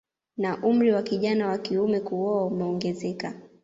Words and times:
Na 0.37 0.57
umri 0.61 0.91
wa 0.91 1.03
kijana 1.03 1.47
wa 1.47 1.57
kiume 1.57 1.99
kuoa 1.99 2.45
umeongezeka 2.45 3.33